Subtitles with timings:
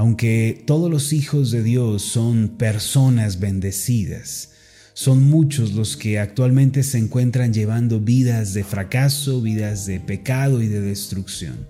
[0.00, 4.52] Aunque todos los hijos de Dios son personas bendecidas,
[4.94, 10.68] son muchos los que actualmente se encuentran llevando vidas de fracaso, vidas de pecado y
[10.68, 11.66] de destrucción.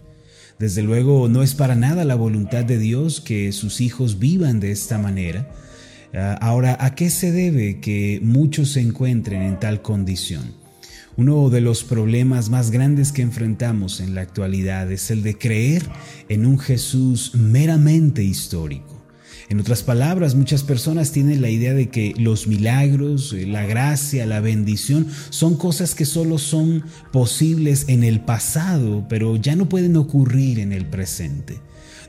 [0.60, 4.70] Desde luego no es para nada la voluntad de Dios que sus hijos vivan de
[4.70, 5.50] esta manera.
[6.14, 10.59] Ah, ahora, ¿a qué se debe que muchos se encuentren en tal condición?
[11.20, 15.86] Uno de los problemas más grandes que enfrentamos en la actualidad es el de creer
[16.30, 18.99] en un Jesús meramente histórico.
[19.50, 24.24] En otras palabras, muchas personas tienen la idea de que los milagros, eh, la gracia,
[24.24, 29.96] la bendición son cosas que solo son posibles en el pasado, pero ya no pueden
[29.96, 31.58] ocurrir en el presente.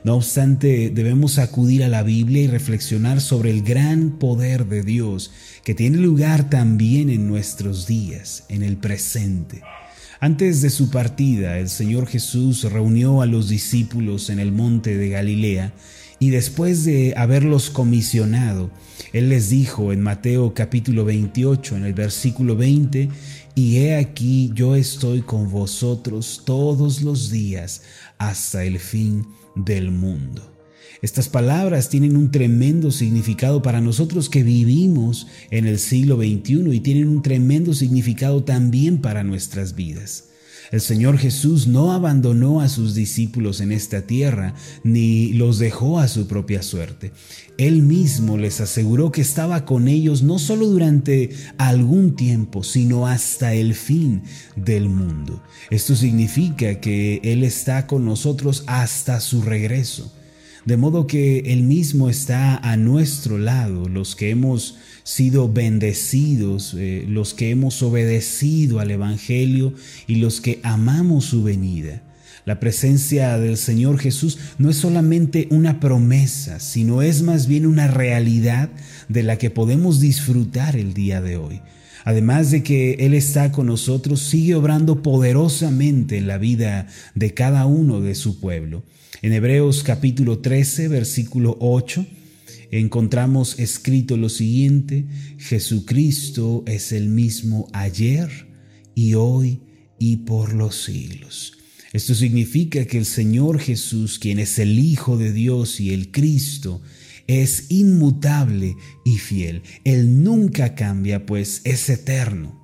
[0.04, 5.32] No obstante, debemos acudir a la Biblia y reflexionar sobre el gran poder de Dios
[5.64, 9.62] que tiene lugar también en nuestros días, en el presente.
[10.20, 15.08] Antes de su partida, el Señor Jesús reunió a los discípulos en el monte de
[15.08, 15.72] Galilea
[16.22, 18.70] y después de haberlos comisionado,
[19.12, 23.08] Él les dijo en Mateo capítulo 28, en el versículo 20,
[23.56, 27.82] y he aquí yo estoy con vosotros todos los días
[28.18, 30.48] hasta el fin del mundo.
[31.02, 36.78] Estas palabras tienen un tremendo significado para nosotros que vivimos en el siglo XXI y
[36.78, 40.28] tienen un tremendo significado también para nuestras vidas.
[40.72, 46.08] El Señor Jesús no abandonó a sus discípulos en esta tierra, ni los dejó a
[46.08, 47.12] su propia suerte.
[47.58, 53.52] Él mismo les aseguró que estaba con ellos no solo durante algún tiempo, sino hasta
[53.52, 54.22] el fin
[54.56, 55.42] del mundo.
[55.68, 60.10] Esto significa que Él está con nosotros hasta su regreso.
[60.64, 67.04] De modo que Él mismo está a nuestro lado, los que hemos sido bendecidos, eh,
[67.08, 69.74] los que hemos obedecido al Evangelio
[70.06, 72.02] y los que amamos su venida.
[72.44, 77.88] La presencia del Señor Jesús no es solamente una promesa, sino es más bien una
[77.88, 78.70] realidad
[79.08, 81.60] de la que podemos disfrutar el día de hoy.
[82.04, 87.66] Además de que Él está con nosotros, sigue obrando poderosamente en la vida de cada
[87.66, 88.82] uno de su pueblo.
[89.22, 92.04] En Hebreos capítulo 13, versículo 8,
[92.72, 95.04] encontramos escrito lo siguiente,
[95.38, 98.48] Jesucristo es el mismo ayer
[98.96, 99.60] y hoy
[100.00, 101.56] y por los siglos.
[101.92, 106.82] Esto significa que el Señor Jesús, quien es el Hijo de Dios y el Cristo,
[107.28, 109.62] es inmutable y fiel.
[109.84, 112.61] Él nunca cambia, pues es eterno.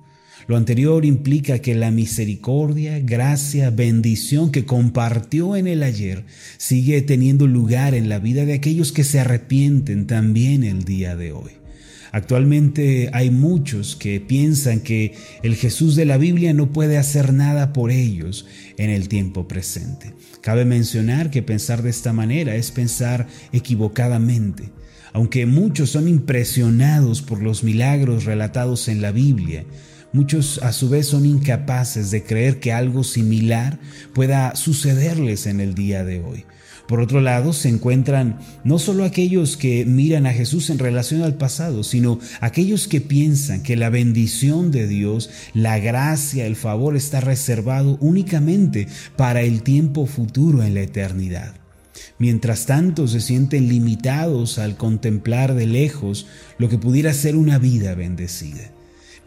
[0.49, 6.25] Lo anterior implica que la misericordia, gracia, bendición que compartió en el ayer
[6.57, 11.33] sigue teniendo lugar en la vida de aquellos que se arrepienten también el día de
[11.33, 11.51] hoy.
[12.11, 17.71] Actualmente hay muchos que piensan que el Jesús de la Biblia no puede hacer nada
[17.71, 18.47] por ellos
[18.79, 20.15] en el tiempo presente.
[20.41, 24.71] Cabe mencionar que pensar de esta manera es pensar equivocadamente.
[25.13, 29.63] Aunque muchos son impresionados por los milagros relatados en la Biblia,
[30.11, 33.79] Muchos a su vez son incapaces de creer que algo similar
[34.13, 36.45] pueda sucederles en el día de hoy.
[36.87, 41.35] Por otro lado, se encuentran no solo aquellos que miran a Jesús en relación al
[41.35, 47.21] pasado, sino aquellos que piensan que la bendición de Dios, la gracia, el favor está
[47.21, 51.53] reservado únicamente para el tiempo futuro en la eternidad.
[52.17, 56.25] Mientras tanto, se sienten limitados al contemplar de lejos
[56.57, 58.71] lo que pudiera ser una vida bendecida.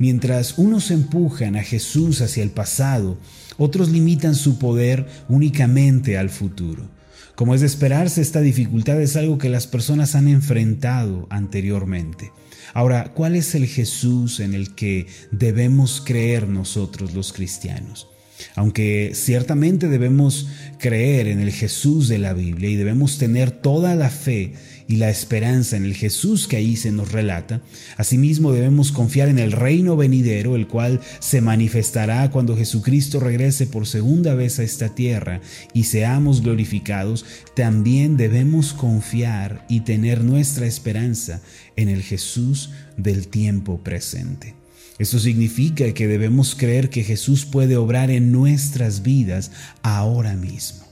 [0.03, 3.19] Mientras unos empujan a Jesús hacia el pasado,
[3.57, 6.91] otros limitan su poder únicamente al futuro.
[7.37, 12.33] Como es de esperarse, esta dificultad es algo que las personas han enfrentado anteriormente.
[12.75, 18.09] Ahora, ¿cuál es el Jesús en el que debemos creer nosotros los cristianos?
[18.57, 20.49] Aunque ciertamente debemos
[20.81, 24.55] creer en el Jesús de la Biblia y debemos tener toda la fe
[24.93, 27.63] y la esperanza en el Jesús que ahí se nos relata,
[27.97, 33.87] asimismo debemos confiar en el reino venidero, el cual se manifestará cuando Jesucristo regrese por
[33.87, 35.41] segunda vez a esta tierra
[35.73, 37.25] y seamos glorificados,
[37.57, 41.41] también debemos confiar y tener nuestra esperanza
[41.77, 42.69] en el Jesús
[42.99, 44.55] del tiempo presente.
[44.99, 49.53] Esto significa que debemos creer que Jesús puede obrar en nuestras vidas
[49.83, 50.92] ahora mismo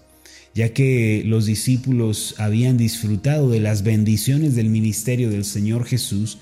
[0.55, 6.39] ya que los discípulos habían disfrutado de las bendiciones del ministerio del Señor Jesús,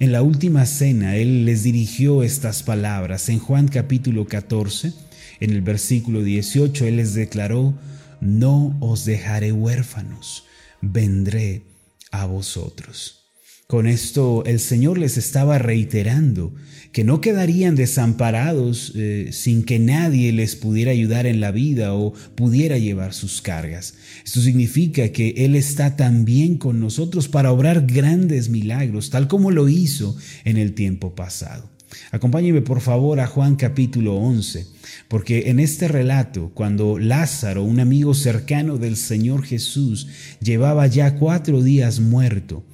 [0.00, 3.28] en la última cena Él les dirigió estas palabras.
[3.28, 4.92] En Juan capítulo 14,
[5.40, 7.74] en el versículo 18, Él les declaró,
[8.20, 10.44] no os dejaré huérfanos,
[10.80, 11.62] vendré
[12.10, 13.21] a vosotros.
[13.66, 16.54] Con esto el Señor les estaba reiterando
[16.92, 22.12] que no quedarían desamparados eh, sin que nadie les pudiera ayudar en la vida o
[22.34, 23.94] pudiera llevar sus cargas.
[24.24, 29.70] Esto significa que Él está también con nosotros para obrar grandes milagros, tal como lo
[29.70, 31.70] hizo en el tiempo pasado.
[32.10, 34.66] Acompáñeme por favor a Juan capítulo 11,
[35.08, 40.08] porque en este relato, cuando Lázaro, un amigo cercano del Señor Jesús,
[40.40, 42.64] llevaba ya cuatro días muerto,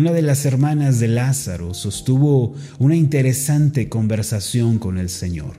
[0.00, 5.58] una de las hermanas de Lázaro sostuvo una interesante conversación con el Señor.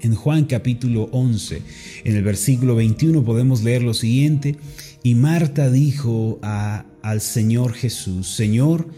[0.00, 1.60] En Juan capítulo 11,
[2.04, 4.56] en el versículo 21 podemos leer lo siguiente,
[5.02, 8.88] y Marta dijo al Señor Jesús, Señor,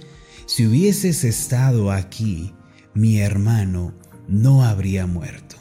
[0.46, 2.52] si hubieses estado aquí,
[2.94, 3.93] mi hermano
[4.29, 5.56] no habría muerto.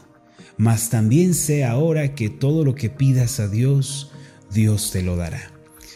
[0.57, 4.12] Mas también sé ahora que todo lo que pidas a Dios,
[4.53, 5.51] Dios te lo dará.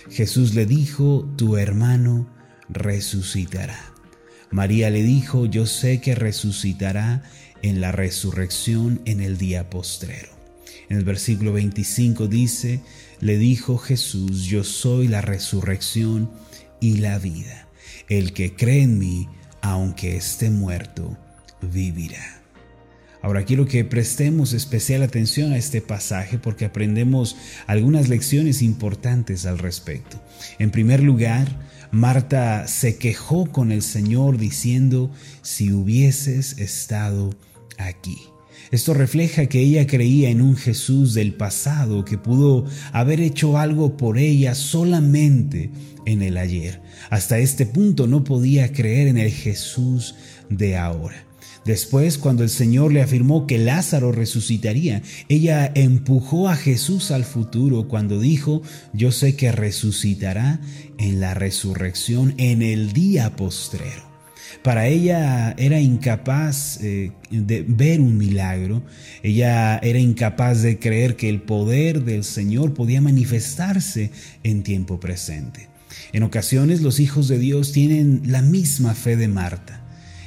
[0.10, 2.41] Jesús le dijo, tu hermano
[2.72, 3.80] resucitará.
[4.50, 7.24] María le dijo, yo sé que resucitará
[7.62, 10.30] en la resurrección en el día postrero.
[10.90, 12.82] En el versículo 25 dice,
[13.22, 16.30] le dijo Jesús, yo soy la resurrección
[16.82, 17.68] y la vida.
[18.10, 19.30] El que cree en mí,
[19.62, 21.18] aunque esté muerto,
[21.62, 22.42] vivirá.
[23.22, 27.38] Ahora quiero que prestemos especial atención a este pasaje porque aprendemos
[27.68, 30.20] algunas lecciones importantes al respecto.
[30.58, 31.48] En primer lugar,
[31.92, 35.12] Marta se quejó con el Señor diciendo,
[35.42, 37.32] si hubieses estado
[37.78, 38.18] aquí.
[38.72, 43.98] Esto refleja que ella creía en un Jesús del pasado que pudo haber hecho algo
[43.98, 45.70] por ella solamente
[46.06, 46.82] en el ayer.
[47.10, 50.16] Hasta este punto no podía creer en el Jesús
[50.50, 51.31] de ahora.
[51.66, 57.88] Después, cuando el Señor le afirmó que Lázaro resucitaría, ella empujó a Jesús al futuro
[57.88, 58.64] cuando dijo,
[58.94, 60.60] yo sé que resucitará
[60.98, 64.10] en la resurrección en el día postrero.
[64.64, 68.84] Para ella era incapaz eh, de ver un milagro,
[69.24, 74.12] ella era incapaz de creer que el poder del Señor podía manifestarse
[74.44, 75.70] en tiempo presente.
[76.12, 79.81] En ocasiones los hijos de Dios tienen la misma fe de Marta.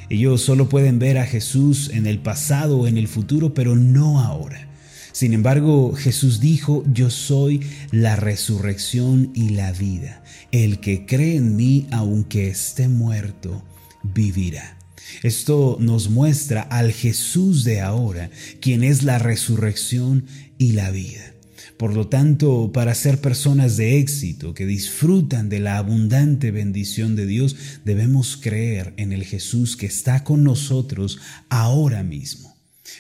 [0.09, 4.21] Ellos solo pueden ver a Jesús en el pasado o en el futuro, pero no
[4.21, 4.69] ahora.
[5.13, 7.61] Sin embargo, Jesús dijo, yo soy
[7.93, 10.25] la resurrección y la vida.
[10.51, 13.63] El que cree en mí, aunque esté muerto,
[14.03, 14.77] vivirá.
[15.23, 18.31] Esto nos muestra al Jesús de ahora,
[18.61, 20.27] quien es la resurrección
[20.59, 21.34] y la vida.
[21.77, 27.27] Por lo tanto, para ser personas de éxito que disfrutan de la abundante bendición de
[27.27, 31.19] Dios, debemos creer en el Jesús que está con nosotros
[31.49, 32.55] ahora mismo.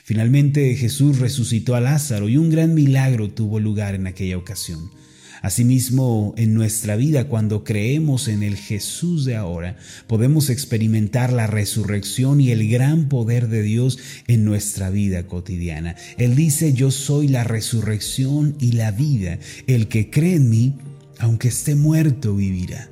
[0.04, 4.90] Finalmente Jesús resucitó a Lázaro y un gran milagro tuvo lugar en aquella ocasión.
[5.44, 9.76] Asimismo, en nuestra vida, cuando creemos en el Jesús de ahora,
[10.06, 15.96] podemos experimentar la resurrección y el gran poder de Dios en nuestra vida cotidiana.
[16.16, 19.38] Él dice, yo soy la resurrección y la vida.
[19.66, 20.78] El que cree en mí,
[21.18, 22.88] aunque esté muerto, vivirá.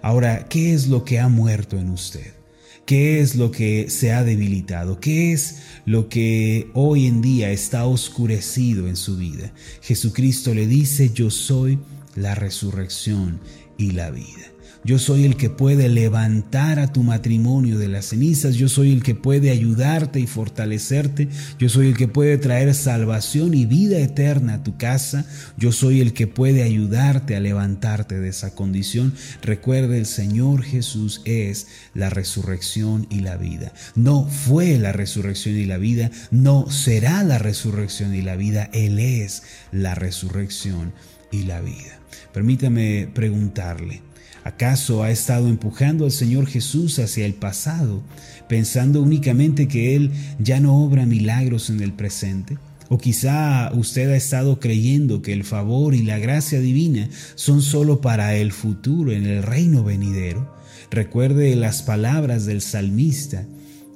[0.00, 2.36] Ahora, ¿qué es lo que ha muerto en usted?
[2.84, 5.00] ¿Qué es lo que se ha debilitado?
[5.00, 5.56] ¿Qué es
[5.86, 9.52] lo que hoy en día está oscurecido en su vida?
[9.82, 11.80] Jesucristo le dice, yo soy
[12.16, 13.40] la resurrección
[13.78, 14.56] y la vida.
[14.86, 18.54] Yo soy el que puede levantar a tu matrimonio de las cenizas.
[18.54, 21.28] Yo soy el que puede ayudarte y fortalecerte.
[21.58, 25.26] Yo soy el que puede traer salvación y vida eterna a tu casa.
[25.56, 29.12] Yo soy el que puede ayudarte a levantarte de esa condición.
[29.42, 33.72] Recuerde, el Señor Jesús es la resurrección y la vida.
[33.96, 36.12] No fue la resurrección y la vida.
[36.30, 38.70] No será la resurrección y la vida.
[38.72, 39.42] Él es
[39.72, 40.92] la resurrección
[41.30, 42.00] y la vida.
[42.32, 44.02] Permítame preguntarle,
[44.44, 48.02] ¿acaso ha estado empujando al Señor Jesús hacia el pasado,
[48.48, 52.58] pensando únicamente que Él ya no obra milagros en el presente?
[52.88, 58.00] O quizá usted ha estado creyendo que el favor y la gracia divina son solo
[58.00, 60.54] para el futuro, en el reino venidero.
[60.90, 63.44] Recuerde las palabras del salmista,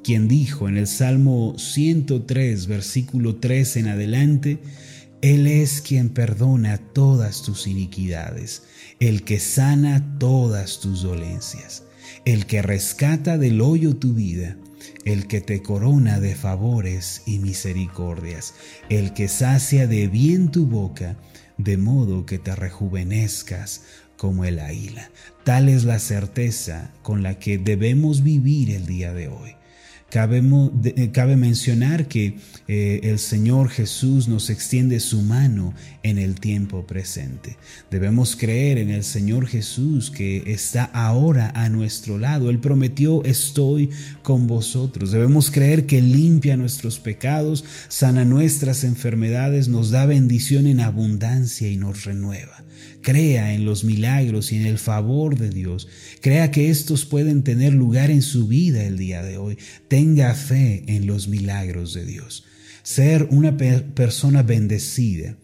[0.02, 4.58] quien dijo en el Salmo 103, versículo 3 en adelante,
[5.22, 8.62] él es quien perdona todas tus iniquidades,
[9.00, 11.84] el que sana todas tus dolencias,
[12.24, 14.56] el que rescata del hoyo tu vida,
[15.04, 18.54] el que te corona de favores y misericordias,
[18.88, 21.16] el que sacia de bien tu boca,
[21.58, 23.82] de modo que te rejuvenezcas
[24.16, 25.10] como el águila.
[25.44, 29.59] Tal es la certeza con la que debemos vivir el día de hoy.
[30.12, 32.34] Eh, cabe, mencionar que
[32.66, 37.56] eh, el Señor Jesús nos extiende su mano en el tiempo presente.
[37.92, 42.50] Debemos creer en el Señor Jesús que está ahora a nuestro lado.
[42.50, 43.90] Él prometió, estoy
[44.22, 45.12] con vosotros.
[45.12, 51.76] Debemos creer que limpia nuestros pecados, sana nuestras enfermedades, nos da bendición en abundancia y
[51.76, 52.64] nos renueva.
[53.02, 55.88] Crea en los milagros y en el favor de Dios.
[56.20, 59.58] Crea que estos pueden tener lugar en su vida el día de hoy.
[59.88, 62.44] Tenga fe en los milagros de Dios.
[62.82, 65.36] Ser una persona bendecida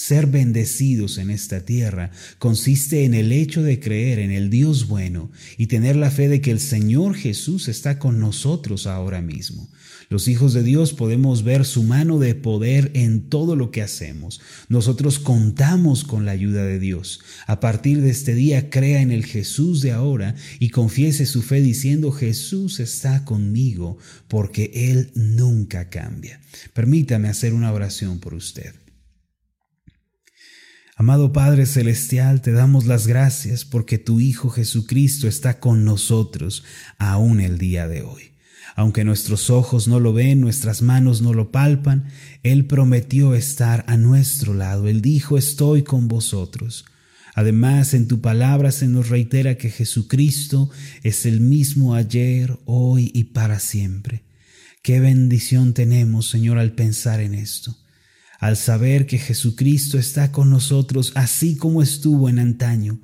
[0.00, 5.30] ser bendecidos en esta tierra consiste en el hecho de creer en el Dios bueno
[5.58, 9.68] y tener la fe de que el Señor Jesús está con nosotros ahora mismo.
[10.08, 14.40] Los hijos de Dios podemos ver su mano de poder en todo lo que hacemos.
[14.70, 17.20] Nosotros contamos con la ayuda de Dios.
[17.46, 21.60] A partir de este día crea en el Jesús de ahora y confiese su fe
[21.60, 26.40] diciendo Jesús está conmigo porque Él nunca cambia.
[26.72, 28.72] Permítame hacer una oración por usted.
[31.00, 36.62] Amado Padre Celestial, te damos las gracias porque tu Hijo Jesucristo está con nosotros
[36.98, 38.32] aún el día de hoy.
[38.76, 42.10] Aunque nuestros ojos no lo ven, nuestras manos no lo palpan,
[42.42, 44.88] Él prometió estar a nuestro lado.
[44.88, 46.84] Él dijo, estoy con vosotros.
[47.34, 50.68] Además, en tu palabra se nos reitera que Jesucristo
[51.02, 54.22] es el mismo ayer, hoy y para siempre.
[54.82, 57.74] Qué bendición tenemos, Señor, al pensar en esto
[58.40, 63.00] al saber que Jesucristo está con nosotros así como estuvo en antaño,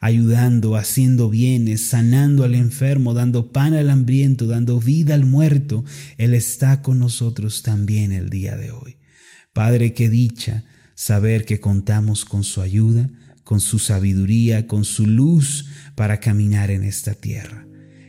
[0.00, 5.84] ayudando, haciendo bienes, sanando al enfermo, dando pan al hambriento, dando vida al muerto,
[6.16, 8.96] Él está con nosotros también el día de hoy.
[9.52, 10.64] Padre, qué dicha
[10.94, 13.10] saber que contamos con su ayuda,
[13.44, 15.66] con su sabiduría, con su luz
[15.96, 17.66] para caminar en esta tierra.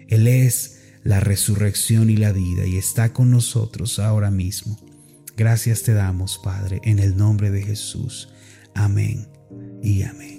[0.07, 4.88] Él es la resurrección y la vida y está con nosotros ahora mismo.
[5.39, 8.27] Gracias te damos, Padre, en el nombre de Jesús.
[8.75, 9.25] Amén
[9.81, 10.38] y amén.